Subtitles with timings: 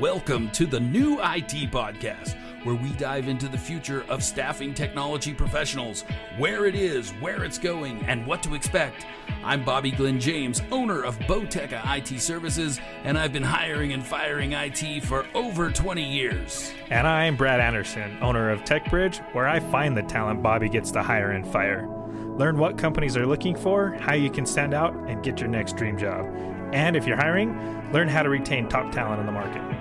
[0.00, 2.34] Welcome to the new IT podcast,
[2.64, 6.06] where we dive into the future of staffing technology professionals,
[6.38, 9.04] where it is, where it's going, and what to expect.
[9.44, 14.54] I'm Bobby Glen James, owner of BoTecha IT Services, and I've been hiring and firing
[14.54, 16.72] IT for over 20 years.
[16.88, 21.02] And I'm Brad Anderson, owner of TechBridge, where I find the talent Bobby gets to
[21.02, 21.86] hire and fire.
[22.38, 25.76] Learn what companies are looking for, how you can stand out, and get your next
[25.76, 26.24] dream job.
[26.72, 29.79] And if you're hiring, learn how to retain top talent in the market.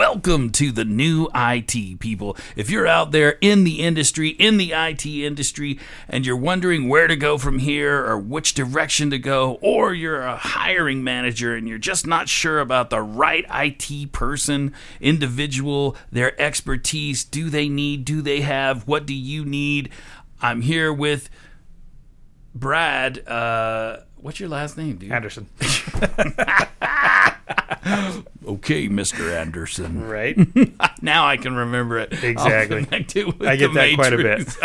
[0.00, 2.34] Welcome to the new IT, people.
[2.56, 5.78] If you're out there in the industry, in the IT industry,
[6.08, 10.22] and you're wondering where to go from here or which direction to go, or you're
[10.22, 16.40] a hiring manager and you're just not sure about the right IT person, individual, their
[16.40, 19.90] expertise, do they need, do they have, what do you need?
[20.40, 21.28] I'm here with
[22.54, 23.28] Brad.
[23.28, 25.12] Uh, what's your last name, dude?
[25.12, 25.46] Anderson.
[28.46, 29.38] Okay, Mr.
[29.38, 30.08] Anderson.
[30.08, 30.36] Right?
[31.02, 32.12] now I can remember it.
[32.24, 32.86] Exactly.
[32.90, 34.56] It I get that quite a Matrix.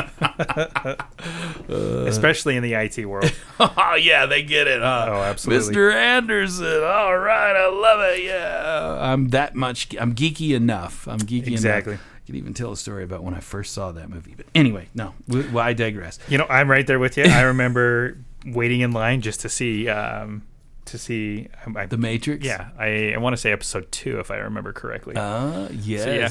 [2.08, 3.32] Especially in the IT world.
[3.60, 4.82] oh yeah, they get it.
[4.82, 5.08] Huh?
[5.10, 5.76] Oh, absolutely.
[5.76, 5.94] Mr.
[5.94, 6.84] Anderson.
[6.84, 8.24] All right, I love it.
[8.24, 9.90] Yeah, I'm that much.
[10.00, 11.08] I'm geeky enough.
[11.08, 11.94] I'm geeky Exactly.
[11.94, 12.06] enough.
[12.16, 14.34] I could even tell a story about when I first saw that movie.
[14.36, 16.18] But anyway, no, well, I digress.
[16.28, 17.26] You know, I'm right there with you.
[17.26, 20.44] I remember waiting in line just to see, um,
[20.86, 21.48] to see.
[21.66, 22.46] I, I- The Matrix.
[22.46, 25.16] yeah, I, I want to say episode two, if I remember correctly.
[25.16, 26.08] Uh, yes.
[26.08, 26.30] yeah.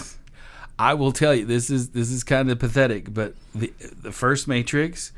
[0.79, 4.49] I will tell you this is this is kind of pathetic, but the the first
[4.49, 5.13] Matrix.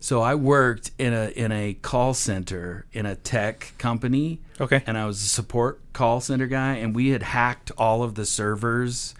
[0.00, 4.40] So I worked in a in a call center in a tech company.
[4.60, 4.82] Okay.
[4.86, 8.26] And I was a support call center guy, and we had hacked all of the
[8.26, 9.14] servers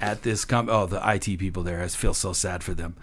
[0.00, 0.76] at this company.
[0.76, 1.82] Oh, the IT people there.
[1.82, 2.96] I feel so sad for them.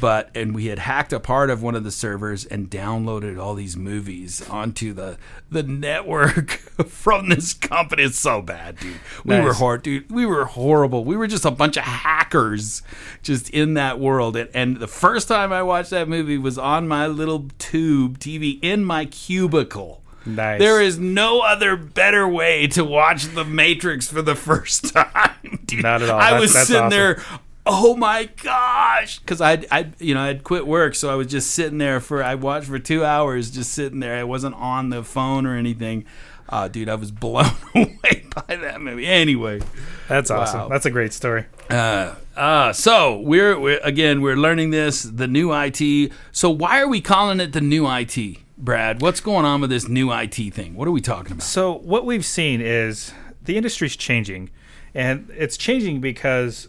[0.00, 3.54] But and we had hacked a part of one of the servers and downloaded all
[3.54, 5.18] these movies onto the
[5.50, 6.50] the network
[6.86, 8.04] from this company.
[8.04, 8.96] It's so bad, dude.
[9.24, 9.58] We were Nice.
[9.58, 10.10] hor- dude.
[10.10, 11.04] We were horrible.
[11.04, 12.82] We were just a bunch of hackers
[13.22, 14.36] just in that world.
[14.36, 18.58] And, and the first time I watched that movie was on my little tube TV
[18.62, 20.02] in my cubicle.
[20.26, 20.58] Nice.
[20.58, 25.58] There is no other better way to watch The Matrix for the first time.
[25.66, 25.82] Dude.
[25.82, 26.18] Not at all.
[26.18, 26.90] I That's- was that's sitting awesome.
[26.98, 27.22] there.
[27.66, 29.20] Oh my gosh!
[29.20, 32.22] Because I, I, you know, I'd quit work, so I was just sitting there for.
[32.22, 34.18] I watched for two hours, just sitting there.
[34.18, 36.04] I wasn't on the phone or anything.
[36.46, 39.06] Uh, dude, I was blown away by that movie.
[39.06, 39.62] Anyway,
[40.08, 40.40] That's Wow.
[40.40, 40.68] awesome.
[40.68, 41.46] That's a great story.
[41.70, 46.12] uh, uh, so we're, we're again we're learning this the new IT.
[46.32, 48.18] So why are we calling it the new IT,
[48.64, 49.02] Brad?
[49.02, 50.74] What's going on with this new IT thing?
[50.74, 51.42] What are we talking about?
[51.42, 54.48] So what we've seen is the industry's changing,
[54.94, 56.68] and it's changing because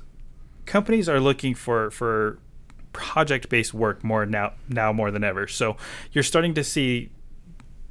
[0.65, 2.37] companies are looking for for
[2.91, 5.47] project-based work more now now more than ever.
[5.47, 5.77] So
[6.11, 7.11] you're starting to see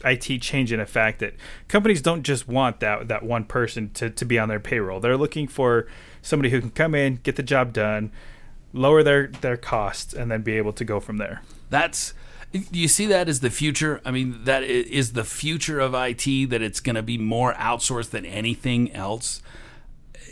[0.05, 1.35] IT change in a fact that
[1.69, 5.01] companies don't just want that that one person to, to be on their payroll.
[5.01, 5.87] They're looking for
[6.21, 8.13] somebody who can come in, get the job done,
[8.75, 11.41] lower their their costs, and then be able to go from there.
[11.71, 12.13] That's
[12.55, 14.01] do you see that as the future?
[14.05, 16.51] I mean, that is the future of IT.
[16.51, 19.43] That it's going to be more outsourced than anything else.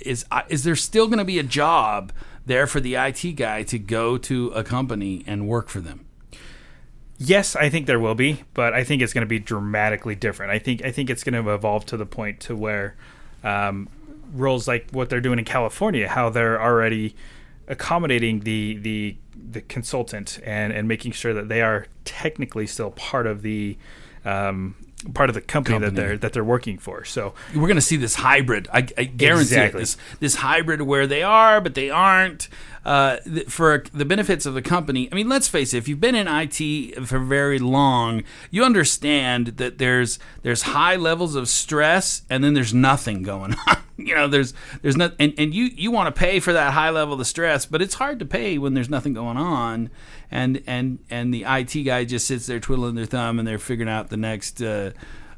[0.05, 2.13] Is is there still going to be a job
[2.47, 6.07] there for the IT guy to go to a company and work for them?
[7.19, 10.53] Yes, I think there will be, but I think it's going to be dramatically different.
[10.53, 12.97] I think I think it's going to evolve to the point to where
[13.43, 13.89] um,
[14.33, 17.17] roles like what they're doing in California, how they're already
[17.69, 23.27] accommodating the the the consultant and and making sure that they are technically still part
[23.27, 23.77] of the
[24.25, 27.05] um, part of the company, that they're that they're working for.
[27.05, 28.69] So we're going to see this hybrid.
[28.73, 29.79] I, I guarantee Exactly.
[29.79, 29.83] it.
[29.83, 32.49] This this hybrid where they are, but they aren't.
[32.85, 35.09] Uh, th- for the benefits of the company.
[35.13, 35.79] I mean, let's face it.
[35.79, 41.37] If you've been in IT for very long, you understand that there's there's high levels
[41.37, 43.77] of stress, and then there's nothing going on.
[43.97, 46.91] you know, there's there's not, and, and you you want to pay for that high
[46.91, 49.89] level of stress, but it's hard to pay when there's nothing going on.
[50.33, 53.91] And and and the IT guy just sits there twiddling their thumb, and they're figuring
[53.91, 54.61] out the next.
[54.63, 54.91] Uh,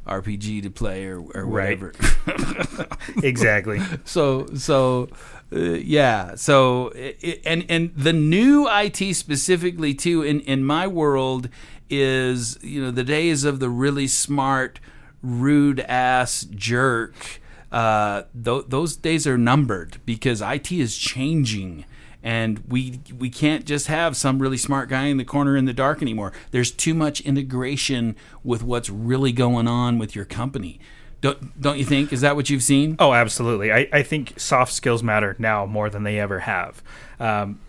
[0.07, 1.81] RPG to play or, or Right.
[1.81, 1.95] whatever.
[3.23, 3.81] exactly.
[4.05, 5.09] so so
[5.51, 11.49] uh, yeah so i and and the new IT specifically too in in my world
[11.89, 14.79] is you know the days of the really smart
[15.23, 17.41] rude ass jerk
[17.73, 21.87] uh, th- those days are numbered because IT is changing
[22.25, 25.75] and we we can't just have some really smart guy in the corner in the
[25.75, 26.33] dark anymore.
[26.51, 30.81] There's too much integration with what's really going on with your company.
[31.21, 32.13] Don't don't you think?
[32.13, 32.97] Is that what you've seen?
[32.99, 33.71] Oh, absolutely.
[33.71, 36.83] I, I think soft skills matter now more than they ever have.
[37.21, 37.61] Um,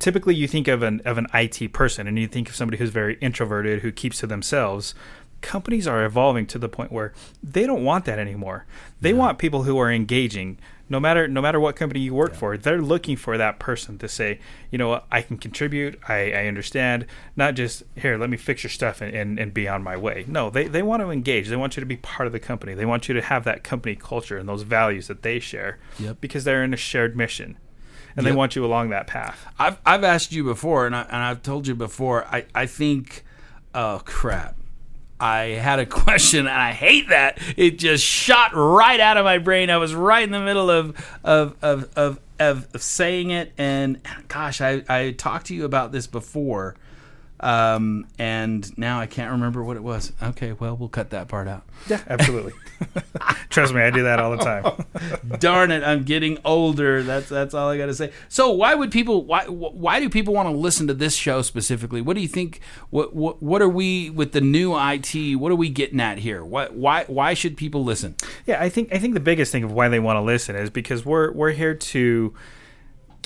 [0.00, 2.90] typically, you think of an of an IT person, and you think of somebody who's
[2.90, 4.94] very introverted, who keeps to themselves.
[5.40, 7.12] Companies are evolving to the point where
[7.44, 8.66] they don't want that anymore.
[9.00, 10.58] They want people who are engaging.
[10.90, 14.08] No matter no matter what company you work for, they're looking for that person to
[14.08, 14.40] say,
[14.70, 15.98] you know I can contribute.
[16.08, 17.06] I, I understand.
[17.36, 20.24] Not just here, let me fix your stuff and, and, and be on my way.
[20.26, 21.48] No, they, they want to engage.
[21.48, 22.74] They want you to be part of the company.
[22.74, 26.20] They want you to have that company culture and those values that they share Yep.
[26.20, 27.58] because they're in a shared mission
[28.16, 29.46] and they want you along that path.
[29.58, 32.24] I've I've asked you before, and I and I've told you before.
[32.26, 33.24] I I think,
[33.74, 34.56] oh crap.
[35.20, 37.38] I had a question, and I hate that.
[37.56, 39.70] It just shot right out of my brain.
[39.70, 44.60] I was right in the middle of of of of, of, saying it, and gosh,
[44.60, 46.76] I I talked to you about this before,
[47.40, 50.12] um, and now I can't remember what it was.
[50.22, 51.64] Okay, well, we'll cut that part out.
[51.88, 52.52] Yeah, absolutely.
[53.48, 55.38] Trust me, I do that all the time.
[55.38, 57.02] Darn it, I'm getting older.
[57.02, 58.12] That's that's all I got to say.
[58.28, 62.00] So why would people why why do people want to listen to this show specifically?
[62.00, 65.36] What do you think what what what are we with the new IT?
[65.36, 66.44] What are we getting at here?
[66.44, 68.16] Why why why should people listen?
[68.46, 70.70] Yeah, I think I think the biggest thing of why they want to listen is
[70.70, 72.34] because we're we're here to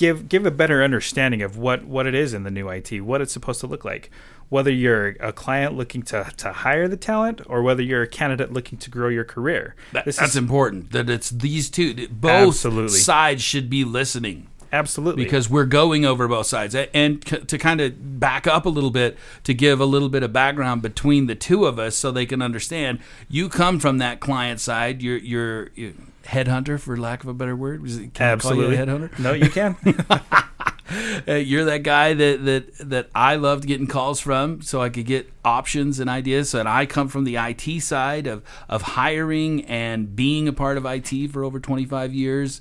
[0.02, 3.20] give give a better understanding of what what it is in the new IT, what
[3.20, 4.10] it's supposed to look like.
[4.48, 8.52] Whether you're a client looking to, to hire the talent or whether you're a candidate
[8.52, 9.74] looking to grow your career.
[9.92, 12.98] That- that's is important that it's these two both Absolutely.
[12.98, 14.48] sides should be listening.
[14.70, 18.68] absolutely because we're going over both sides and c- to kind of back up a
[18.68, 22.10] little bit to give a little bit of background between the two of us so
[22.10, 25.92] they can understand you come from that client side you're you're, you're
[26.24, 29.32] headhunter for lack of a better word can I call you a absolutely headhunter No,
[29.32, 29.76] you can.
[31.28, 35.06] uh, you're that guy that, that that I loved getting calls from, so I could
[35.06, 36.50] get options and ideas.
[36.50, 40.76] So, and I come from the IT side of of hiring and being a part
[40.76, 42.60] of IT for over 25 years.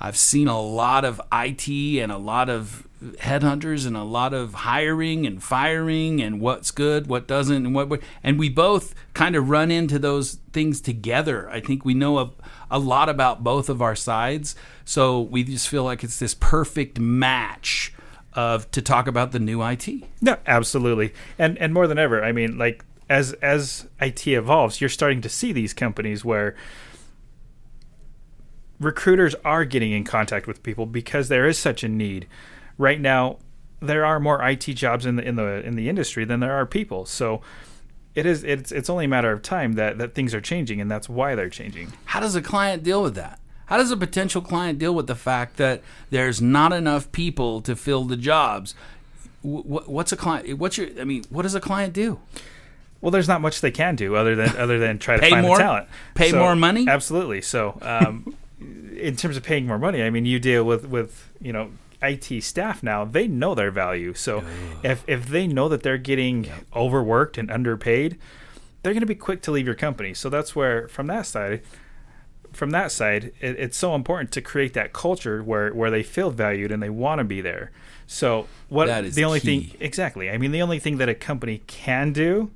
[0.00, 4.54] I've seen a lot of IT and a lot of headhunters and a lot of
[4.54, 8.00] hiring and firing and what's good, what doesn't, and what.
[8.22, 11.48] And we both kind of run into those things together.
[11.50, 12.30] I think we know a,
[12.70, 14.54] a lot about both of our sides,
[14.84, 17.92] so we just feel like it's this perfect match
[18.34, 19.88] of to talk about the new IT.
[20.20, 24.88] No, absolutely, and and more than ever, I mean, like as as IT evolves, you're
[24.88, 26.54] starting to see these companies where
[28.80, 32.26] recruiters are getting in contact with people because there is such a need.
[32.78, 33.36] Right now,
[33.80, 36.66] there are more IT jobs in the in the in the industry than there are
[36.66, 37.06] people.
[37.06, 37.40] So
[38.14, 40.90] it is it's it's only a matter of time that that things are changing, and
[40.90, 41.92] that's why they're changing.
[42.06, 43.38] How does a client deal with that?
[43.66, 47.76] How does a potential client deal with the fact that there's not enough people to
[47.76, 48.74] fill the jobs?
[49.42, 50.58] Wh- wh- What's a client?
[50.58, 50.88] What's your?
[51.00, 52.18] I mean, what does a client do?
[53.00, 55.56] Well, there's not much they can do other than other than try to find more?
[55.56, 55.88] the talent.
[56.14, 56.86] Pay more money?
[56.88, 57.40] Absolutely.
[57.42, 61.52] So, um, in terms of paying more money, I mean, you deal with with you
[61.52, 61.70] know
[62.02, 63.04] IT staff now.
[63.04, 64.14] They know their value.
[64.14, 64.42] So,
[64.82, 68.18] if if they know that they're getting overworked and underpaid,
[68.82, 70.14] they're going to be quick to leave your company.
[70.14, 71.62] So that's where from that side.
[72.52, 76.30] From that side, it, it's so important to create that culture where, where they feel
[76.30, 77.70] valued and they want to be there.
[78.08, 79.60] So what the only key.
[79.60, 80.28] thing exactly?
[80.28, 82.50] I mean, the only thing that a company can do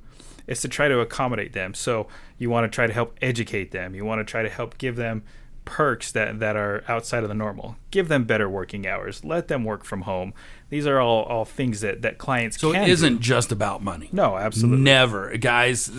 [0.47, 1.73] is to try to accommodate them.
[1.73, 3.95] So you want to try to help educate them.
[3.95, 5.23] You want to try to help give them
[5.65, 7.75] perks that, that are outside of the normal.
[7.91, 9.25] Give them better working hours.
[9.25, 10.33] Let them work from home.
[10.69, 12.91] These are all, all things that, that clients So it do.
[12.91, 14.09] isn't just about money.
[14.11, 14.83] No, absolutely.
[14.83, 15.91] Never, guys.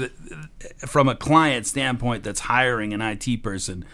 [0.78, 3.85] From a client standpoint, that's hiring an IT person,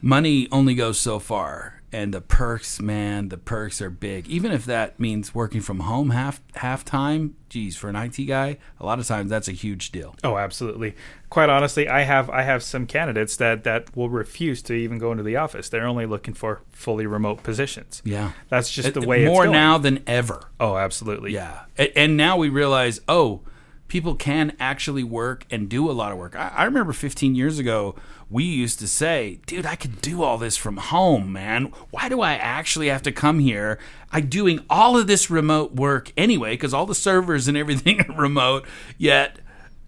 [0.00, 4.28] money only goes so far, and the perks, man, the perks are big.
[4.28, 7.34] Even if that means working from home half half time.
[7.48, 10.14] Geez, for an IT guy, a lot of times that's a huge deal.
[10.22, 10.94] Oh, absolutely.
[11.30, 15.12] Quite honestly, I have I have some candidates that, that will refuse to even go
[15.12, 15.70] into the office.
[15.70, 18.02] They're only looking for fully remote positions.
[18.04, 20.42] Yeah, That's just the It- way it's more now than ever.
[20.60, 21.32] Oh, absolutely.
[21.32, 21.60] Yeah,
[21.96, 23.40] and now we realize, oh,
[23.88, 26.36] people can actually work and do a lot of work.
[26.36, 27.96] I, I remember 15 years ago,
[28.30, 31.72] we used to say, "Dude, I could do all this from home, man.
[31.90, 33.78] Why do I actually have to come here?
[34.12, 38.20] I'm doing all of this remote work anyway because all the servers and everything are
[38.20, 38.66] remote.
[38.96, 39.40] Yet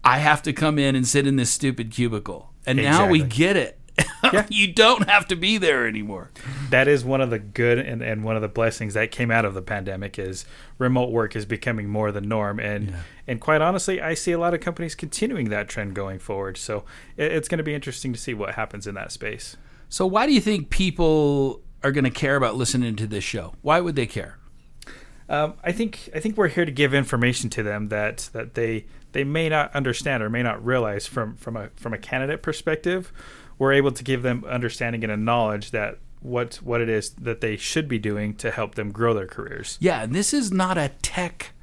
[0.03, 3.57] I have to come in and sit in this stupid cubicle." And now we get
[3.57, 3.79] it.
[4.49, 6.29] you don't have to be there anymore.
[6.69, 9.45] that is one of the good and, and one of the blessings that came out
[9.45, 10.45] of the pandemic is
[10.77, 12.93] remote work is becoming more the norm and
[13.27, 16.83] and quite honestly i see a lot of companies continuing that trend going forward so
[17.17, 19.57] it, it's going to be interesting to see what happens in that space
[19.89, 23.53] So why do you think people are going to care about listening to this show?
[23.61, 24.37] Why would they care?
[25.29, 28.85] um, I think I think we're here to give information to them that that they
[29.13, 33.11] they may not understand or may not realize from from a from a candidate perspective,
[33.61, 37.41] we're able to give them understanding and a knowledge that what what it is that
[37.41, 39.77] they should be doing to help them grow their careers.
[39.79, 41.53] Yeah, and this is not a tech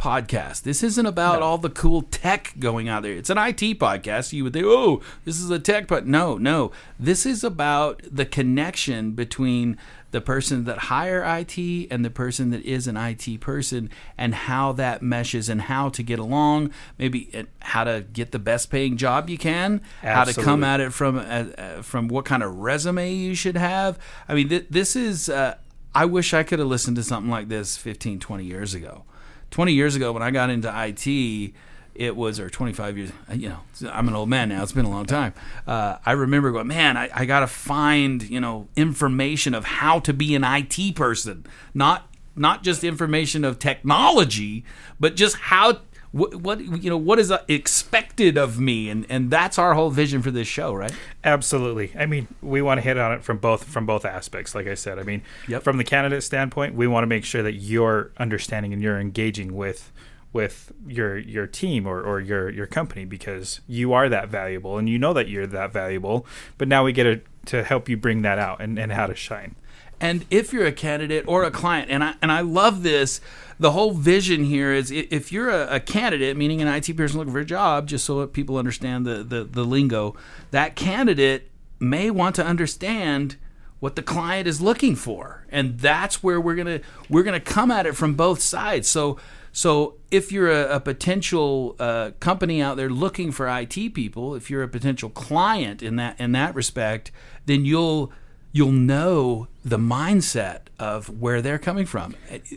[0.00, 0.62] podcast.
[0.62, 1.46] This isn't about No.
[1.46, 3.12] all the cool tech going out there.
[3.12, 4.32] It's an IT podcast.
[4.32, 6.72] You would think, oh, this is a tech, but no, no.
[6.98, 9.76] This is about the connection between
[10.10, 14.72] the person that hire IT and the person that is an IT person and how
[14.72, 19.28] that meshes and how to get along, maybe how to get the best paying job
[19.28, 23.12] you can, how to come at it from uh, uh, from what kind of resume
[23.12, 23.98] you should have.
[24.28, 25.56] I mean, th- this is uh,
[25.94, 29.04] I wish I could have listened to something like this 15, 20 years ago.
[29.50, 31.52] 20 years ago when I got into IT,
[31.94, 34.62] it was, or 25 years, you know, I'm an old man now.
[34.62, 35.34] It's been a long time.
[35.66, 39.98] Uh, I remember going, man, I, I got to find, you know, information of how
[40.00, 44.64] to be an IT person, not not just information of technology,
[44.98, 45.80] but just how
[46.12, 49.90] what, what you know what is uh, expected of me and and that's our whole
[49.90, 51.92] vision for this show right Absolutely.
[51.98, 54.54] I mean, we want to hit on it from both from both aspects.
[54.54, 55.62] Like I said, I mean, Yep.
[55.62, 59.54] from the candidate standpoint, we want to make sure that you're understanding and you're engaging
[59.54, 59.92] with
[60.32, 64.88] with your your team or, or your your company because you are that valuable and
[64.88, 66.24] you know that you're that valuable.
[66.56, 69.14] But now we get to to help you bring that out and, and how to
[69.14, 69.56] shine.
[70.00, 73.20] And if you're a candidate or a client, and I and I love this,
[73.58, 77.32] the whole vision here is if you're a, a candidate, meaning an IT person looking
[77.34, 80.16] for a job, just so that people understand the, the, the lingo,
[80.50, 83.36] that candidate may want to understand
[83.78, 85.44] what the client is looking for.
[85.50, 88.88] And that's where we're gonna we're gonna come at it from both sides.
[88.88, 89.18] So
[89.52, 94.48] so if you're a, a potential uh, company out there looking for IT people, if
[94.48, 97.10] you're a potential client in that in that respect,
[97.46, 98.12] then you'll
[98.52, 102.14] you'll know the mindset of where they're coming from.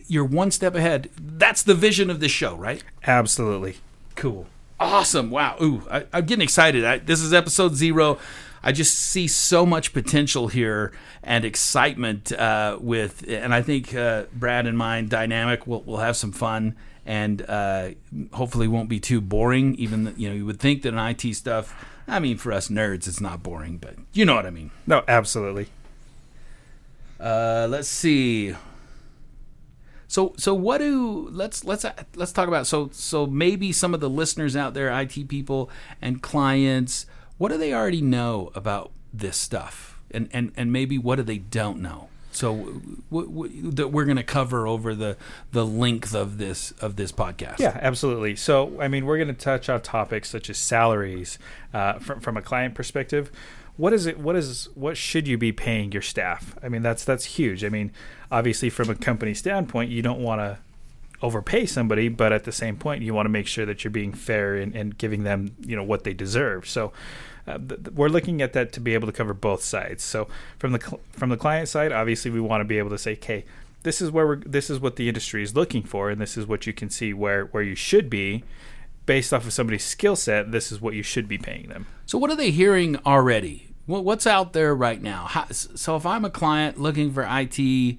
[0.07, 1.09] You're one step ahead.
[1.17, 2.83] That's the vision of this show, right?
[3.05, 3.77] Absolutely.
[4.15, 4.47] Cool.
[4.79, 5.29] Awesome.
[5.29, 5.57] Wow.
[5.61, 6.83] Ooh, I, I'm getting excited.
[6.83, 8.17] I, this is episode zero.
[8.63, 14.23] I just see so much potential here and excitement uh, with, and I think uh,
[14.33, 15.67] Brad and mine dynamic.
[15.67, 17.89] We'll, we'll have some fun and uh,
[18.31, 19.75] hopefully won't be too boring.
[19.75, 21.75] Even th- you know, you would think that an IT stuff.
[22.07, 24.71] I mean, for us nerds, it's not boring, but you know what I mean.
[24.87, 25.67] No, absolutely.
[27.23, 28.53] Uh, let's see.
[30.07, 34.09] So so what do let's let's let's talk about so so maybe some of the
[34.09, 35.69] listeners out there, IT people
[36.01, 37.05] and clients,
[37.37, 41.39] what do they already know about this stuff, and and and maybe what do they
[41.39, 42.09] don't know?
[42.31, 45.17] So w- w- that we're going to cover over the
[45.51, 47.59] the length of this of this podcast.
[47.59, 48.35] Yeah, absolutely.
[48.35, 51.37] So, I mean, we're going to touch on topics such as salaries
[51.73, 53.31] uh, from from a client perspective.
[53.75, 54.19] What is it?
[54.19, 56.55] What is what should you be paying your staff?
[56.61, 57.63] I mean, that's that's huge.
[57.63, 57.91] I mean,
[58.31, 60.59] obviously, from a company standpoint, you don't want to
[61.23, 64.13] overpay somebody, but at the same point, you want to make sure that you're being
[64.13, 66.67] fair and, and giving them, you know, what they deserve.
[66.67, 66.91] So,
[67.47, 70.03] uh, th- we're looking at that to be able to cover both sides.
[70.03, 70.27] So,
[70.59, 73.13] from the cl- from the client side, obviously, we want to be able to say,
[73.13, 73.45] "Okay,
[73.81, 76.45] this is where we're, this is what the industry is looking for, and this is
[76.45, 78.43] what you can see where where you should be."
[79.05, 81.87] Based off of somebody's skill set, this is what you should be paying them.
[82.05, 83.69] So what are they hearing already?
[83.85, 85.25] What's out there right now?
[85.25, 87.97] How, so if I'm a client looking for IT,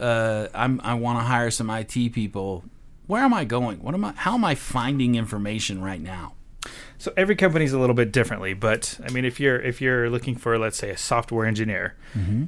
[0.00, 2.64] uh, I'm, I want to hire some IT people.
[3.08, 3.82] Where am I going?
[3.82, 4.12] What am I?
[4.12, 6.34] How am I finding information right now?
[6.98, 10.36] So every company's a little bit differently, but I mean, if you're if you're looking
[10.36, 11.96] for, let's say, a software engineer,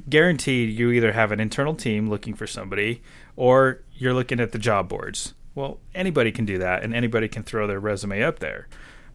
[0.09, 3.03] guaranteed you either have an internal team looking for somebody,
[3.35, 5.33] or you're looking at the job boards.
[5.57, 8.67] Well, anybody can do that, and anybody can throw their resume up there,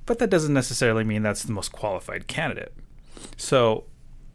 [0.06, 2.75] but that doesn't necessarily mean that's the most qualified candidate.
[3.37, 3.84] So,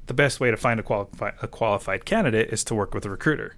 [0.05, 3.09] the best way to find a, qualifi- a qualified candidate is to work with a
[3.09, 3.57] recruiter.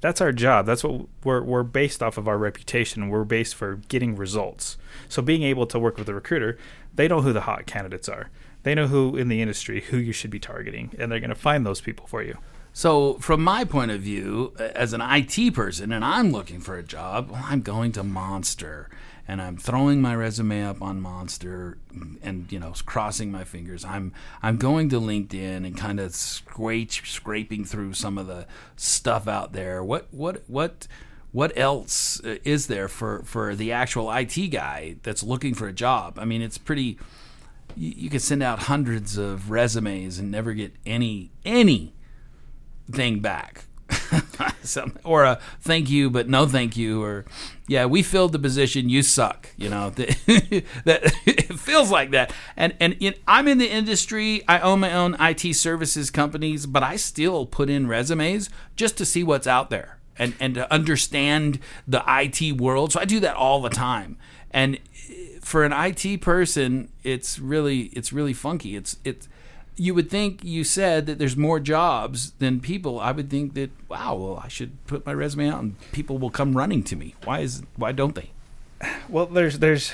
[0.00, 0.64] That's our job.
[0.64, 3.08] That's what we're, we're based off of our reputation.
[3.08, 4.76] We're based for getting results.
[5.08, 6.56] So being able to work with a recruiter,
[6.94, 8.30] they know who the hot candidates are.
[8.62, 11.34] They know who in the industry who you should be targeting, and they're going to
[11.34, 12.38] find those people for you.
[12.78, 16.82] So, from my point of view, as an IT person, and I'm looking for a
[16.84, 18.88] job, well, I'm going to Monster,
[19.26, 21.78] and I'm throwing my resume up on Monster,
[22.22, 23.84] and you know, crossing my fingers.
[23.84, 24.12] I'm
[24.44, 29.52] I'm going to LinkedIn and kind of scrape, scraping through some of the stuff out
[29.52, 29.82] there.
[29.82, 30.86] What what what
[31.32, 35.72] what else uh, is there for for the actual IT guy that's looking for a
[35.72, 36.16] job?
[36.16, 36.96] I mean, it's pretty.
[37.76, 41.92] You, you could send out hundreds of resumes and never get any any
[42.90, 43.64] thing back.
[45.02, 47.24] Or a thank you, but no thank you, or
[47.66, 48.90] yeah, we filled the position.
[48.90, 49.48] You suck.
[49.56, 52.32] You know that, it feels like that.
[52.54, 54.42] And and in, I'm in the industry.
[54.46, 59.06] I own my own IT services companies, but I still put in resumes just to
[59.06, 62.92] see what's out there and and to understand the IT world.
[62.92, 64.18] So I do that all the time.
[64.50, 64.76] and
[65.08, 68.76] eh, for an IT person, it's really it's really funky.
[68.76, 69.28] It's it's
[69.78, 73.00] you would think you said that there's more jobs than people.
[73.00, 76.30] I would think that wow, well, I should put my resume out and people will
[76.30, 77.14] come running to me.
[77.24, 78.30] Why is why don't they?
[79.08, 79.92] Well, there's there's.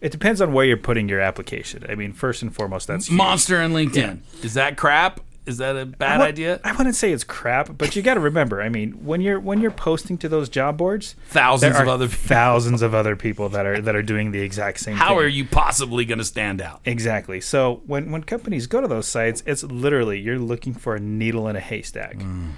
[0.00, 1.86] It depends on where you're putting your application.
[1.88, 3.16] I mean, first and foremost, that's huge.
[3.16, 4.20] Monster and LinkedIn.
[4.44, 5.20] Is that crap?
[5.46, 6.60] Is that a bad I wou- idea?
[6.64, 8.62] I wouldn't say it's crap, but you got to remember.
[8.62, 12.28] I mean, when you're when you're posting to those job boards, Thousands of other people.
[12.28, 14.96] thousands of other people that are that are doing the exact same.
[14.96, 15.18] How thing.
[15.18, 16.80] are you possibly going to stand out?
[16.86, 17.42] Exactly.
[17.42, 21.46] So when when companies go to those sites, it's literally you're looking for a needle
[21.48, 22.16] in a haystack.
[22.16, 22.52] Mm.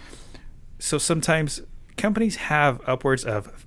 [0.78, 1.62] So sometimes
[1.96, 3.66] companies have upwards of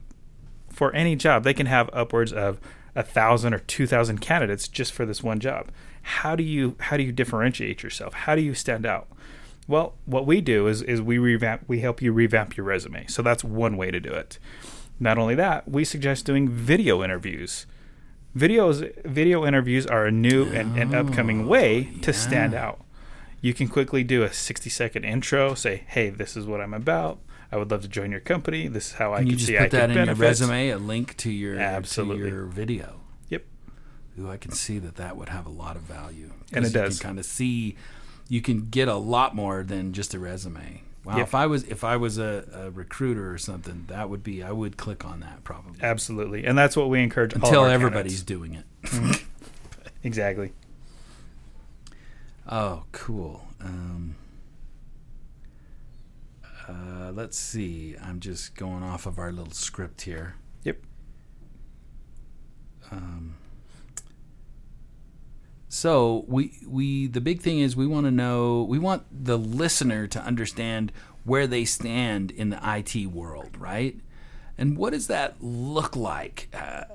[0.72, 2.58] for any job they can have upwards of
[2.96, 5.68] a thousand or two thousand candidates just for this one job.
[6.10, 8.14] How do you how do you differentiate yourself?
[8.14, 9.08] How do you stand out?
[9.68, 13.06] Well, what we do is is we revamp we help you revamp your resume.
[13.08, 14.40] So that's one way to do it.
[15.00, 17.68] Not only that, we suggest doing video interviews.
[18.36, 22.84] Videos video interviews are a new and, and upcoming oh, way to stand out.
[23.42, 27.20] You can quickly do a 60 second intro, say, "Hey, this is what I'm about.
[27.52, 28.68] I would love to join your company.
[28.68, 30.16] This is how I Can can you just see put I that can in your
[30.16, 32.30] resume, a link to your Absolutely.
[32.30, 32.99] to your video.
[34.18, 36.32] Ooh, I can see that that would have a lot of value.
[36.54, 37.00] And it does.
[37.00, 37.76] can kind of see,
[38.28, 40.84] you can get a lot more than just a resume.
[41.06, 41.28] Wow, Yep.
[41.28, 44.52] if I was if I was a, a recruiter or something, that would be I
[44.52, 46.46] would click on that probably Absolutely.
[46.46, 48.24] And that's what we encourage all until everybody's candidates.
[48.92, 49.26] doing it.
[50.04, 50.54] Exactly.
[52.48, 53.46] Oh, cool.
[53.62, 54.16] Um,
[56.68, 57.96] uh, let's see.
[58.02, 60.36] I'm just going off of our little script here.
[60.64, 60.78] Yep.
[62.92, 63.36] Um,
[65.70, 70.08] so we we the big thing is we want to know we want the listener
[70.08, 70.92] to understand
[71.24, 73.96] where they stand in the IT world, right?
[74.58, 76.86] And what does that look like uh,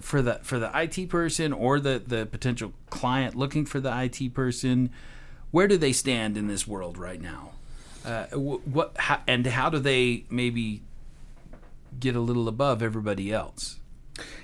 [0.00, 4.34] for the for the IT person or the the potential client looking for the IT
[4.34, 4.90] person?
[5.50, 7.50] Where do they stand in this world right now?
[8.04, 10.82] Uh, what how, and how do they maybe
[11.98, 13.79] get a little above everybody else?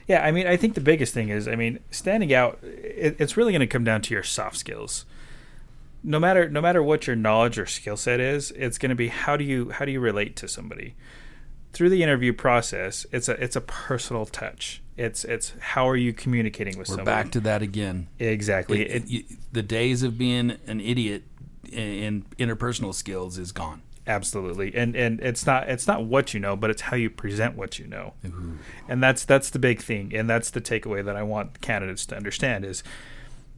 [0.07, 2.59] Yeah, I mean, I think the biggest thing is, I mean, standing out.
[2.63, 5.05] It, it's really going to come down to your soft skills.
[6.05, 9.09] No matter no matter what your knowledge or skill set is, it's going to be
[9.09, 10.95] how do you how do you relate to somebody
[11.73, 13.05] through the interview process.
[13.13, 14.83] It's a it's a personal touch.
[14.97, 17.23] It's it's how are you communicating with We're somebody?
[17.25, 18.07] back to that again.
[18.19, 18.83] exactly.
[18.83, 21.25] It- It- you- the days of being an idiot
[21.71, 23.83] in, in interpersonal skills is gone.
[24.07, 27.57] Absolutely, and and it's not it's not what you know, but it's how you present
[27.57, 28.15] what you know.
[28.89, 30.15] and that's that's the big thing.
[30.15, 32.83] And that's the takeaway that i want candidates to understand is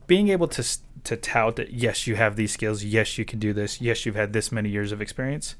[0.06, 0.64] being able to
[1.04, 2.82] to tout that yes you have these skills.
[2.82, 3.80] Yes you can do this.
[3.80, 5.54] Yes you've had this many years of experience.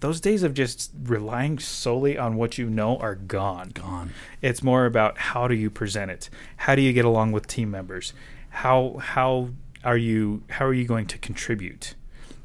[0.00, 3.70] Those days of just relying solely on what you know are gone.
[3.72, 4.10] Gone.
[4.42, 6.28] it's more about how do you present it?
[6.56, 8.12] How do you get along with team members?
[8.50, 9.50] How how
[9.84, 11.94] are you how are you going to contribute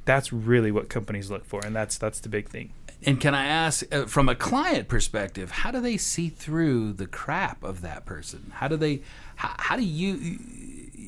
[0.08, 2.74] that's really what companies look for and that's that's the big thing
[3.06, 7.06] And can I ask, uh, from a client perspective, how do they see through the
[7.06, 8.52] crap of that person?
[8.56, 9.02] How do they?
[9.36, 10.40] How, how do you?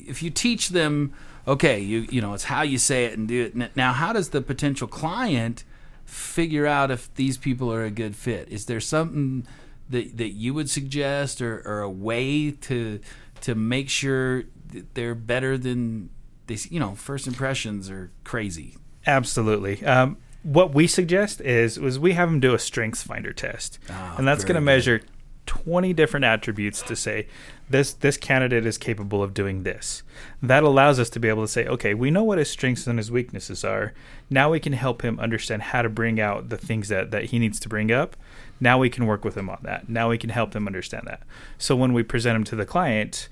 [0.06, 1.12] If you teach them,
[1.48, 3.76] okay, you you know, it's how you say it and do it.
[3.76, 5.64] Now, how does the potential client
[6.04, 8.48] figure out if these people are a good fit?
[8.48, 9.44] Is there something
[9.88, 13.00] that that you would suggest, or, or a way to
[13.40, 16.10] to make sure that they're better than
[16.46, 16.56] they?
[16.70, 18.76] You know, first impressions are crazy.
[19.06, 19.84] Absolutely.
[19.84, 24.16] Um, what we suggest is was we have them do a strengths finder test, Ah,
[24.16, 25.02] and that's going to measure
[25.46, 27.26] twenty different attributes to say
[27.68, 30.02] this this candidate is capable of doing this.
[30.42, 32.98] That allows us to be able to say, okay, we know what his strengths and
[32.98, 33.92] his weaknesses are.
[34.30, 37.38] Now we can help him understand how to bring out the things that that he
[37.38, 38.16] needs to bring up.
[38.60, 39.88] Now we can work with him on that.
[39.88, 41.22] Now we can help them understand that.
[41.58, 43.28] So when we present them to the client,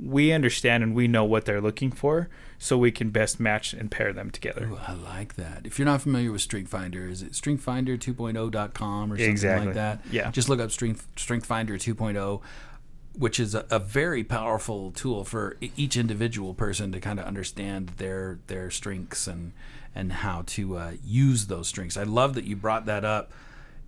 [0.00, 2.28] we understand and we know what they're looking for,
[2.64, 4.66] so we can best match and pair them together.
[4.72, 5.66] Ooh, I like that.
[5.66, 9.66] If you're not familiar with Strength Finder, is it strengthfinder2.0.com or something Exactly.
[9.66, 10.00] like that?
[10.10, 10.30] Yeah.
[10.30, 12.40] Just look up Strength Strength Finder 2.0,
[13.18, 17.88] which is a, a very powerful tool for each individual person to kind of understand
[17.98, 19.52] their their strengths and
[19.94, 21.98] and how to uh, use those strengths.
[21.98, 23.30] I love that you brought that up.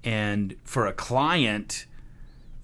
[0.04, 1.86] And for a client,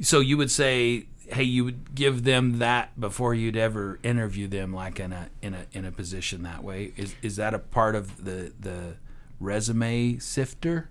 [0.02, 4.72] so you would say, hey, you would give them that before you'd ever interview them,
[4.74, 6.92] like in a in a in a position that way.
[6.96, 8.94] Is is that a part of the the
[9.40, 10.88] resume sifter,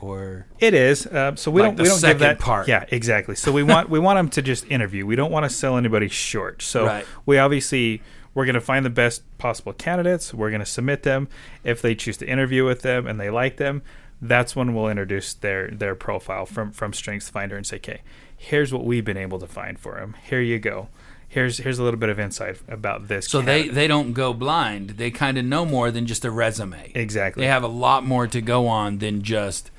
[0.00, 1.06] or It is.
[1.06, 2.68] Uh, so we Like don't we don't give that part.
[2.68, 3.34] Yeah, exactly.
[3.34, 5.06] So we want we want them to just interview.
[5.06, 6.62] We don't want to sell anybody short.
[6.62, 7.06] So Right.
[7.24, 8.02] we obviously
[8.34, 10.34] we're going to find the best possible candidates.
[10.34, 11.28] We're going to submit them.
[11.64, 13.80] If they choose to interview with them and they like them,
[14.20, 18.02] that's when we'll introduce their their profile from from StrengthsFinder and say, "Okay,
[18.36, 20.14] here's what we've been able to find for him.
[20.28, 20.88] Here you go.
[21.28, 24.90] Here's here's a little bit of insight about this." So they they don't go blind.
[24.90, 26.92] They kind of know more than just a resume.
[26.94, 29.70] exactly They have a lot more to go on than just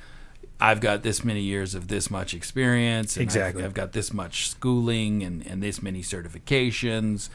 [0.60, 3.16] I've got this many years of this much experience.
[3.16, 3.64] And I've- Exactly.
[3.64, 7.28] I've, got this much schooling and, and this many certifications.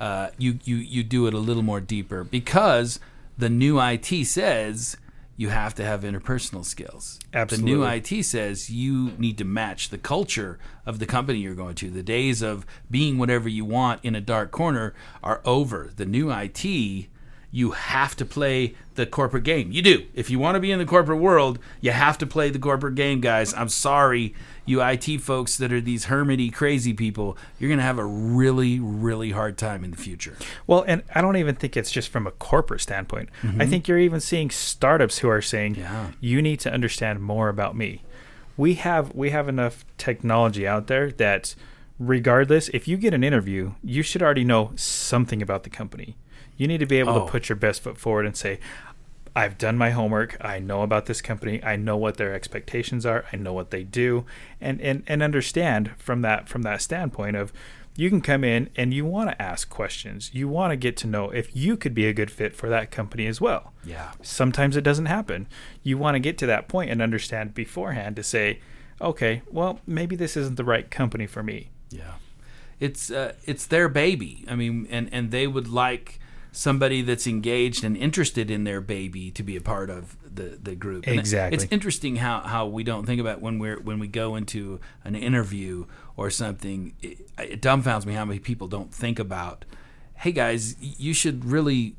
[0.00, 3.00] Uh, you, you you do it a little more deeper because
[3.36, 4.96] the new IT says
[5.38, 7.20] you have to have interpersonal skills.
[7.32, 7.70] Absolutely.
[7.70, 11.76] The new IT says you need to match the culture of the company you're going
[11.76, 11.90] to.
[11.90, 15.92] The days of being whatever you want in a dark corner are over.
[15.94, 17.06] The new IT,
[17.50, 19.72] you have to play the corporate game.
[19.72, 20.06] You do.
[20.14, 22.94] If you want to be in the corporate world, you have to play the corporate
[22.94, 23.54] game, guys.
[23.54, 24.34] I'm sorry,
[24.66, 27.38] you IT folks that are these hermity crazy people.
[27.58, 30.36] You're going to have a really, really hard time in the future.
[30.66, 33.30] Well, and I don't even think it's just from a corporate standpoint.
[33.42, 33.70] I mm-hmm.
[33.70, 36.10] think you're even seeing startups who are saying, Yeah.
[36.20, 38.02] "You need to understand more about me."
[38.58, 41.54] We have we have enough technology out there that
[41.98, 46.16] regardless if you get an interview, you should already know something about the company.
[46.58, 47.24] You need to be able Oh.
[47.24, 48.58] to put your best foot forward and say,
[49.34, 50.36] I've done my homework.
[50.40, 51.62] I know about this company.
[51.62, 53.24] I know what their expectations are.
[53.32, 54.24] I know what they do,
[54.60, 57.52] and and and understand from that from that standpoint of
[57.94, 60.30] you can come in and you want to ask questions.
[60.32, 62.90] You want to get to know if you could be a good fit for that
[62.92, 63.72] company as well.
[63.84, 64.12] Yeah.
[64.22, 65.48] Sometimes it doesn't happen.
[65.82, 68.60] You want to get to that point and understand beforehand to say,
[69.00, 71.70] okay, well maybe this isn't the right company for me.
[71.90, 72.14] Yeah,
[72.80, 74.44] it's uh, it's their baby.
[74.48, 76.18] I mean, and and they would like
[76.58, 80.74] somebody that's engaged and interested in their baby to be a part of the the
[80.74, 81.06] group.
[81.06, 81.54] And Exactly.
[81.54, 85.14] It's interesting how how we don't think about when we're when we go into an
[85.14, 86.94] interview or something.
[87.00, 89.64] It, it dumbfounds me how many people don't think about.
[90.14, 91.94] Hey guys, you should really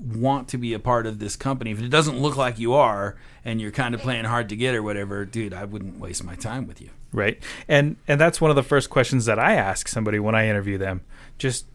[0.00, 1.72] want to be a part of this company.
[1.72, 4.76] If it doesn't look like you are, and you're kind of playing hard to get
[4.76, 6.90] or whatever, dude, I wouldn't waste my time with you.
[7.12, 10.48] right and and that's one of the first questions that i ask somebody when i
[10.48, 11.00] interview them
[11.38, 11.66] just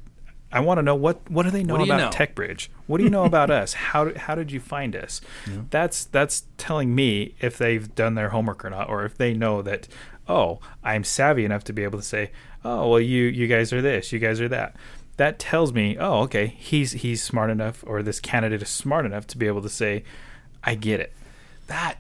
[0.52, 2.10] i want to know what what do they know do about know?
[2.10, 2.70] techbridge?
[2.88, 3.74] What do you know about us?
[3.90, 5.22] How how did you find us?
[5.70, 9.62] That's that's telling me if they've done their homework or not or if they know
[9.62, 9.88] that
[10.28, 12.32] oh i'm savvy enough to be able to say
[12.64, 14.76] oh well you you guys are this you guys are that.
[15.18, 19.28] That tells me oh okay he's he's smart enough or this candidate is smart enough
[19.28, 20.04] to be able to say
[20.64, 21.14] i get it.
[21.68, 22.00] That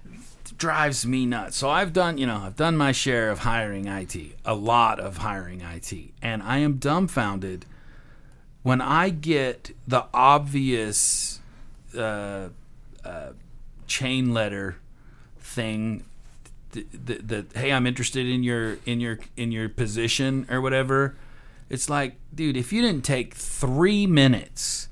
[0.57, 1.57] drives me nuts.
[1.57, 5.17] So I've done, you know, I've done my share of hiring IT, a lot of
[5.17, 7.65] hiring IT, and I am dumbfounded
[8.63, 11.39] when I get the obvious
[11.97, 12.49] uh,
[13.03, 13.31] uh,
[13.87, 14.77] chain letter
[15.39, 16.03] thing
[16.71, 21.15] that, hey, I'm interested in your in your in your position or whatever.
[21.69, 24.89] It's like, dude, if you didn't take three minutes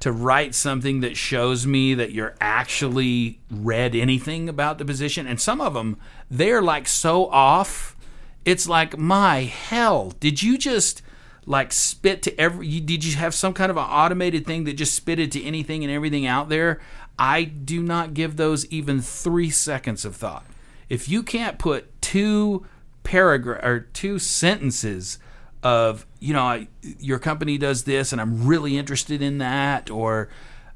[0.00, 5.40] to write something that shows me that you're actually read anything about the position and
[5.40, 5.96] some of them
[6.30, 7.96] they're like so off
[8.44, 11.02] it's like my hell did you just
[11.46, 14.74] like spit to every you, did you have some kind of an automated thing that
[14.74, 16.80] just spitted to anything and everything out there?
[17.18, 20.44] I do not give those even three seconds of thought.
[20.88, 22.66] If you can't put two
[23.04, 25.18] paragraph or two sentences
[25.62, 30.28] of you know I, your company does this and I'm really interested in that or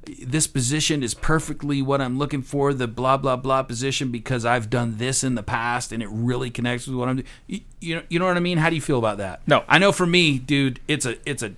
[0.06, 4.70] this position is perfectly what I'm looking for the blah blah blah position because I've
[4.70, 7.96] done this in the past and it really connects with what I'm doing you, you
[7.96, 9.62] know you know what I mean how do you feel about that No.
[9.68, 11.54] I know for me dude it's a it's a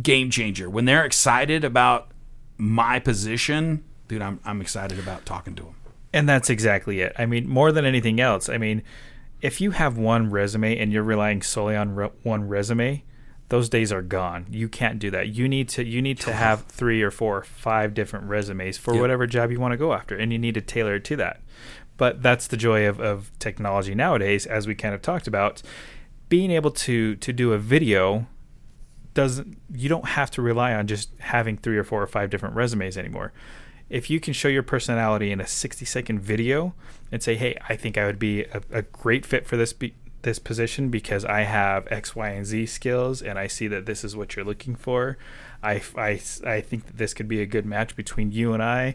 [0.00, 2.08] game changer when they're excited about
[2.56, 5.74] my position dude I'm I'm excited about talking to them
[6.12, 7.12] And that's exactly it.
[7.18, 8.82] I mean, more than anything else, I mean,
[9.42, 13.02] if you have one resume and you're relying solely on re- one resume,
[13.50, 14.46] those days are gone.
[14.50, 15.28] You can't do that.
[15.28, 18.92] You need to you need to have three or four or five different resumes for
[18.94, 19.00] Yep.
[19.00, 21.40] whatever job you want to go after, and you need to tailor it to that.
[21.96, 25.62] But that's the joy of, of technology nowadays, as we kind of talked about.
[26.28, 28.26] Being able to to do a video
[29.12, 32.56] doesn't you don't have to rely on just having three or four or five different
[32.56, 33.32] resumes anymore.
[33.90, 36.74] If you can show your personality in a 60 second video
[37.12, 39.94] and say, "Hey, I think I would be a, a great fit for this be-
[40.24, 44.04] this position because I have X, Y, and Z skills, and I see that this
[44.04, 45.16] is what you're looking for.
[45.62, 48.94] I, I, I think that this could be a good match between you and I.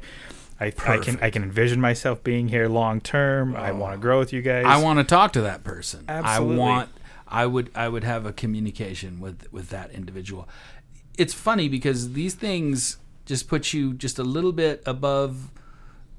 [0.59, 3.55] I, I can I can envision myself being here long term.
[3.55, 3.77] I oh.
[3.77, 4.65] want to grow with you guys.
[4.65, 6.03] I want to talk to that person.
[6.07, 6.55] Absolutely.
[6.55, 6.89] I want.
[7.27, 7.71] I would.
[7.73, 10.49] I would have a communication with with that individual.
[11.17, 15.49] It's funny because these things just put you just a little bit above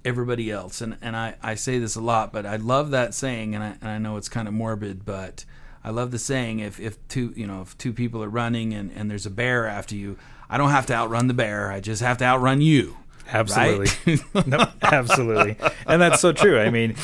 [0.04, 3.54] everybody else, and and I I say this a lot, but I love that saying,
[3.54, 5.44] and I and I know it's kind of morbid, but
[5.84, 8.90] I love the saying if if two you know if two people are running and
[8.94, 10.16] and there's a bear after you,
[10.48, 11.70] I don't have to outrun the bear.
[11.70, 12.96] I just have to outrun you.
[13.32, 14.18] Absolutely.
[14.46, 15.56] no, absolutely.
[15.86, 16.58] And that's so true.
[16.58, 16.96] I mean,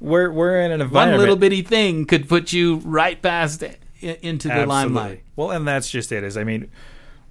[0.00, 1.12] we're we're in an environment.
[1.12, 4.66] One little bitty thing could put you right past i- into the Absolutely.
[4.66, 5.22] limelight.
[5.36, 6.24] Well, and that's just it.
[6.24, 6.70] Is I mean,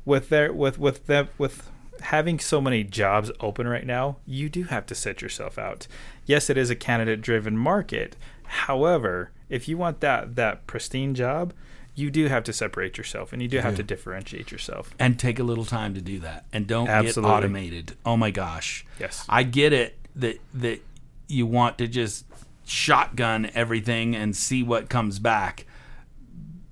[0.05, 1.69] with their with with them with
[2.01, 5.87] having so many jobs open right now, you do have to set yourself out.
[6.25, 8.15] Yes, it is a candidate driven market.
[8.43, 11.53] However, if you want that that pristine job,
[11.95, 14.93] you do have to separate yourself and you do have to differentiate yourself.
[14.99, 17.29] and take a little time to do that and don't Absolutely.
[17.29, 19.25] get automated oh my gosh Yes.
[19.27, 20.79] i get it that that
[21.27, 22.25] you want to just
[22.65, 25.65] shotgun everything and see what comes back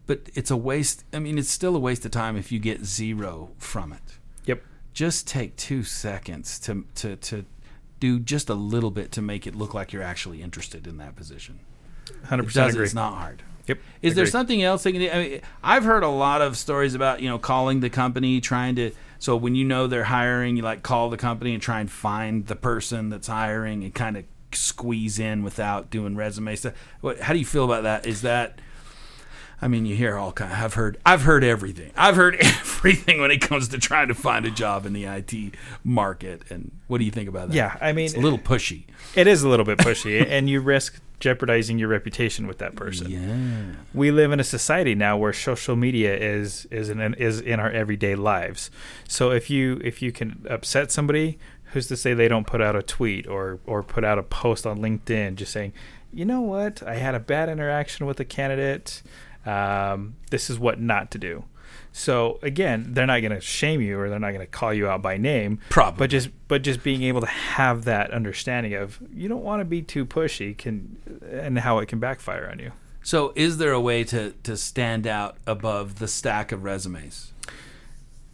[0.08, 2.86] but it's a waste i mean it's still a waste of time if you get
[2.86, 4.18] zero from it.
[5.00, 7.46] Just take two seconds to to to
[8.02, 11.16] do just a little bit to make it look like you're actually interested in that
[11.16, 11.58] position
[12.26, 12.86] Hundred it percent does agree.
[12.86, 13.78] it's not hard Yep.
[14.02, 15.10] is there something else they can do?
[15.12, 18.76] I mean, I've heard a lot of stories about you know calling the company, trying
[18.78, 18.92] to.
[19.20, 22.48] So when you know they're hiring, you like call the company and try and find
[22.48, 26.74] the person that's hiring and kind of squeeze in without doing resume stuff.
[27.02, 27.20] What?
[27.20, 28.08] How do you feel about that?
[28.08, 28.60] Is that?
[29.62, 30.54] I mean, you hear all kind.
[30.54, 30.98] I've heard.
[31.06, 31.92] I've heard everything.
[31.98, 35.56] I've heard everything when it comes to trying to find a job in the IT
[35.84, 36.44] market.
[36.50, 37.56] And what do you think about that?
[37.56, 38.86] Yeah, I mean, it's a little pushy.
[39.16, 43.12] it is a little bit pushy, and you risk jeopardizing your reputation with that person.
[43.12, 43.76] Yeah.
[43.94, 47.70] we live in a society now where social media is is in is in our
[47.70, 48.72] everyday lives.
[49.08, 51.38] So if you if you can upset somebody,
[51.74, 54.66] who's to say they don't put out a tweet or or put out a post
[54.66, 55.74] on LinkedIn just saying,
[56.14, 59.02] you know what, I had a bad interaction with a candidate.
[59.50, 61.46] Um, this is what not to do.
[61.92, 64.88] So again, they're not going to shame you or they're not going to call you
[64.88, 65.60] out by name.
[65.70, 65.98] Probably.
[65.98, 69.66] But just but just being able to have that understanding of you don't want to
[69.66, 70.98] be too pushy can
[71.32, 72.72] and how it can backfire on you.
[73.02, 77.34] So, is there a way to to stand out above the stack of resumes?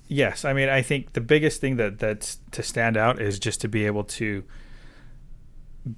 [0.07, 3.61] Yes, I mean I think the biggest thing that that's to stand out is just
[3.61, 4.43] to be able to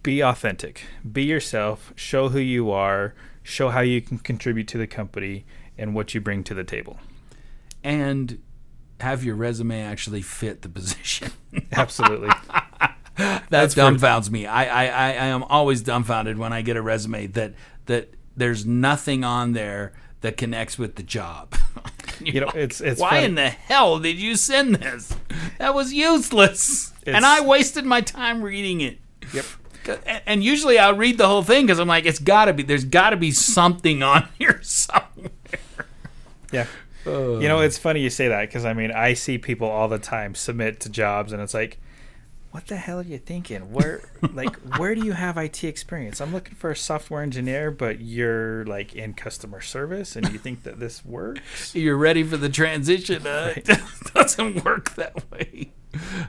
[0.03, 3.13] be authentic, be yourself, show who you are,
[3.47, 5.45] show how you can contribute to the company
[5.77, 6.97] and what you bring to the table.
[7.83, 8.39] and
[8.99, 11.31] have your resume actually fit the position.
[11.71, 12.29] Absolutely.
[13.15, 14.47] that dumbfounds me.
[14.47, 17.53] I, I, I, am always dumbfounded when I get a resume that
[17.85, 21.55] that there's nothing on there that connects with the job.
[22.19, 23.25] You know, it's it's Why funny.
[23.25, 25.15] in the hell did you send this?
[25.59, 28.97] That was useless, and I wasted my time reading it.
[29.33, 29.45] Yep.
[30.25, 32.63] And- usually I'll read the whole thing because I'm like, it's got to be.
[32.63, 35.31] There's got to be something on here somewhere.
[36.51, 36.67] Yeah.
[37.05, 39.99] You know, it's funny you say that because I mean, I see people all the
[39.99, 41.79] time submit to jobs, and it's like,
[42.51, 43.71] what the hell are you thinking?
[43.71, 44.01] Where,
[44.33, 46.19] like, where do you have IT experience?
[46.19, 50.63] I'm looking for a software engineer, but you're like in customer service, and you think
[50.63, 51.73] that this works?
[51.75, 53.25] you're ready for the transition.
[53.25, 53.69] Uh, It
[54.13, 55.71] doesn't work that way.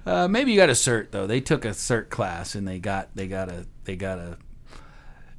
[0.07, 1.27] Uh, maybe you got a cert though.
[1.27, 4.39] They took a cert class and they got they got a they got a.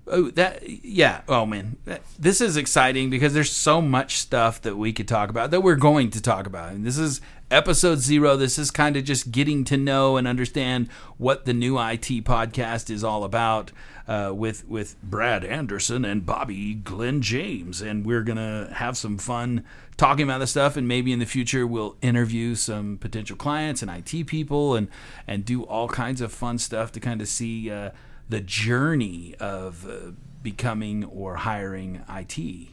[0.07, 1.21] Oh, that yeah.
[1.27, 1.77] Oh man,
[2.17, 5.75] this is exciting because there's so much stuff that we could talk about that we're
[5.75, 6.71] going to talk about.
[6.71, 8.35] And this is episode zero.
[8.35, 12.89] This is kind of just getting to know and understand what the new IT podcast
[12.89, 13.71] is all about
[14.07, 19.63] uh, with with Brad Anderson and Bobby Glen James, and we're gonna have some fun
[19.97, 20.77] talking about this stuff.
[20.77, 24.87] And maybe in the future we'll interview some potential clients and IT people, and
[25.27, 27.91] and do all kinds of fun stuff to kind of see uh,
[28.27, 30.11] the journey of uh,
[30.43, 32.69] becoming or hiring IT.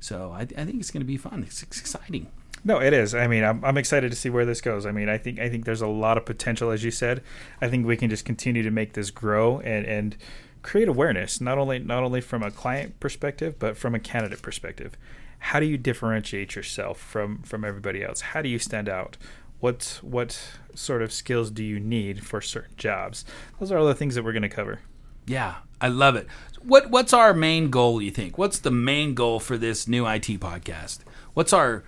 [0.00, 1.44] So I, I think it's going to be fun.
[1.46, 2.26] It's, it's exciting.
[2.64, 3.14] No, it is.
[3.14, 4.86] I mean, I'm, I'm excited to see where this goes.
[4.86, 7.22] I mean, I think I think there's a lot of potential, as you said.
[7.60, 10.16] I think we can just continue to make this grow and and
[10.62, 14.96] create awareness, not only not only from a client perspective, but from a candidate perspective.
[15.38, 18.20] How do you differentiate yourself from from everybody else?
[18.20, 19.16] How do you stand out?
[19.58, 20.40] What what
[20.74, 23.24] sort of skills do you need for certain jobs?
[23.58, 24.80] Those are all the things that we're going to cover.
[25.26, 26.28] Yeah, I love it.
[26.62, 28.00] What What's our main goal?
[28.00, 28.38] You think?
[28.38, 31.00] What's the main goal for this new IT podcast?
[31.34, 31.82] What's our?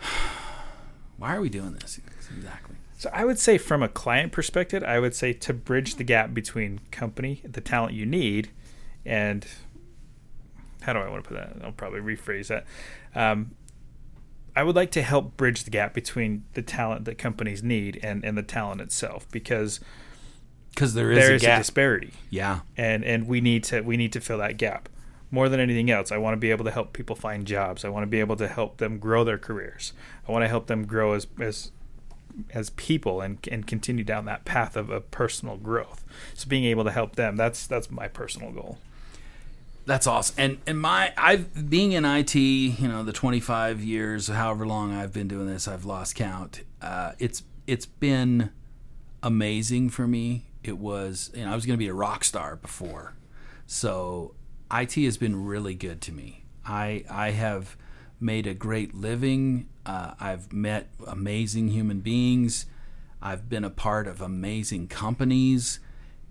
[1.18, 2.00] Why are we doing this
[2.36, 2.76] exactly?
[2.98, 6.34] So I would say from a client perspective, I would say to bridge the gap
[6.34, 8.50] between company, the talent you need,
[9.06, 9.46] and
[10.82, 11.56] how do I want to put that?
[11.64, 12.66] I'll probably rephrase that.
[13.14, 13.52] Um,
[14.54, 18.24] I would like to help bridge the gap between the talent that companies need and,
[18.24, 19.80] and the talent itself because
[20.74, 23.96] Because there is there a is a, disparity yeah, and and we need to we
[23.96, 24.88] need to fill that gap
[25.30, 27.88] more than anything else i want to be able to help people find jobs i
[27.88, 29.92] want to be able to help them grow their careers
[30.28, 31.72] i want to help them grow as as
[32.54, 36.84] as people and and continue down that path of, of personal growth so being able
[36.84, 38.78] to help them that's that's my personal goal
[39.86, 40.36] that's awesome.
[40.38, 45.12] And and my I've being in IT, you know, the 25 years, however long I've
[45.12, 46.62] been doing this, I've lost count.
[46.80, 48.50] Uh, it's it's been
[49.22, 50.44] amazing for me.
[50.62, 53.14] It was, you know, I was going to be a rock star before.
[53.66, 54.34] So
[54.72, 56.44] IT has been really good to me.
[56.64, 57.76] I, I have
[58.20, 59.68] made a great living.
[59.84, 62.66] Uh, I've met amazing human beings.
[63.22, 65.80] I've been a part of amazing companies.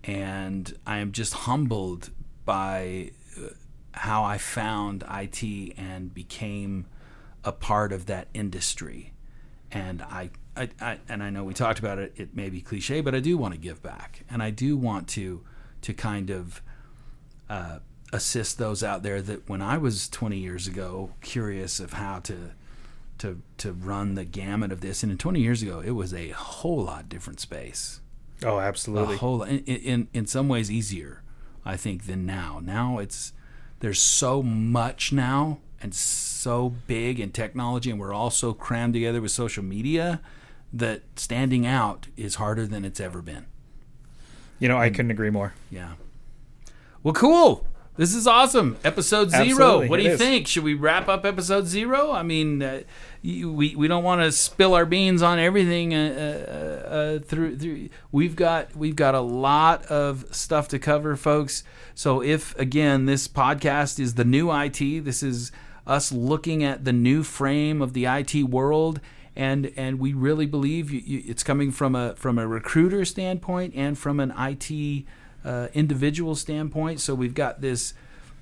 [0.04, 2.10] And I am just humbled
[2.44, 3.50] by uh,
[3.92, 5.42] how I found IT
[5.76, 6.86] and became
[7.44, 9.12] a part of that industry.
[9.70, 12.12] And I, I, I, and I know we talked about it.
[12.16, 15.08] It may be cliche, but I do want to give back, and I do want
[15.10, 15.44] to
[15.82, 16.60] to kind of
[17.48, 17.78] uh,
[18.12, 22.52] assist those out there that when I was 20 years ago, curious of how to
[23.18, 26.30] to to run the gamut of this, and in 20 years ago, it was a
[26.30, 28.00] whole lot different space.
[28.42, 29.16] Oh, absolutely.
[29.16, 31.22] A whole in in, in some ways easier,
[31.64, 32.60] I think, than now.
[32.62, 33.32] Now it's
[33.80, 39.20] there's so much now and so big in technology, and we're all so crammed together
[39.20, 40.20] with social media
[40.72, 43.46] that standing out is harder than it's ever been.
[44.58, 44.94] You know, I hmm.
[44.94, 45.54] couldn't agree more.
[45.70, 45.92] Yeah.
[47.02, 47.66] Well, cool.
[48.00, 48.78] This is awesome.
[48.82, 49.42] Episode zero.
[49.42, 50.18] Absolutely, what do you is.
[50.18, 50.46] think?
[50.46, 52.12] Should we wrap up episode zero?
[52.12, 52.80] I mean, uh,
[53.22, 55.92] we we don't want to spill our beans on everything.
[55.92, 61.14] Uh, uh, uh, through through we've got we've got a lot of stuff to cover,
[61.14, 61.62] folks.
[61.94, 65.52] So if again this podcast is the new IT, this is
[65.86, 69.02] us looking at the new frame of the IT world.
[69.36, 73.74] And, and we really believe you, you, it's coming from a from a recruiter standpoint
[73.76, 75.04] and from an IT
[75.44, 77.00] uh, individual standpoint.
[77.00, 77.94] So we've got this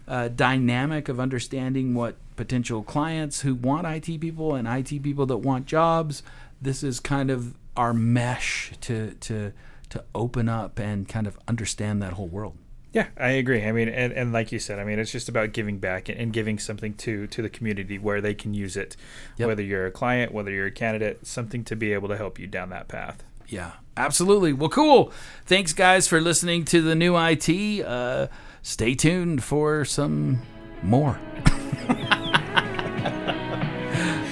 [0.06, 5.38] uh, dynamic of understanding what potential clients who want IT people and IT people that
[5.38, 6.22] want jobs.
[6.60, 9.52] This is kind of our mesh to to
[9.90, 12.56] to open up and kind of understand that whole world.
[12.92, 13.64] Yeah, I agree.
[13.64, 16.18] I mean, and, and like you said, I mean, it's just about giving back and,
[16.18, 18.96] and giving something to to the community where they can use it.
[19.36, 19.48] Yep.
[19.48, 22.46] Whether you're a client, whether you're a candidate, something to be able to help you
[22.46, 23.22] down that path.
[23.48, 24.52] Yeah, absolutely.
[24.52, 25.12] Well, cool.
[25.46, 27.82] Thanks, guys, for listening to the new IT.
[27.84, 28.28] Uh,
[28.62, 30.42] stay tuned for some
[30.82, 31.18] more.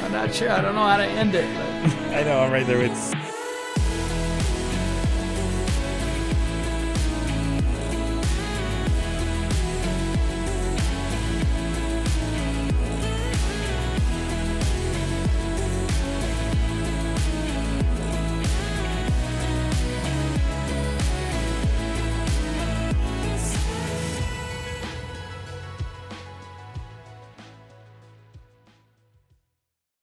[0.06, 0.50] I'm not sure.
[0.50, 1.46] I don't know how to end it.
[1.54, 2.16] But.
[2.16, 2.40] I know.
[2.40, 3.25] I'm right there with.